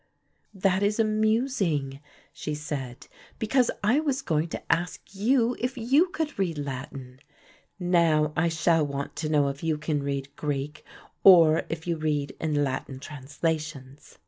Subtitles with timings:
[0.55, 1.99] "That is amusing,"
[2.33, 3.05] she said,
[3.37, 7.19] "because I was going to ask you if you could read Latin.
[7.79, 10.83] Now I shall want to know if you can read Greek
[11.23, 14.17] or if you read in Latin translations.